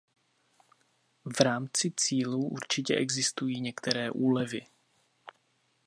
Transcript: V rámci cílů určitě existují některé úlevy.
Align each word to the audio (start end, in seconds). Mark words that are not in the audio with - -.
V 1.25 1.41
rámci 1.41 1.91
cílů 1.97 2.47
určitě 2.47 2.95
existují 2.95 3.61
některé 3.61 4.11
úlevy. 4.11 4.61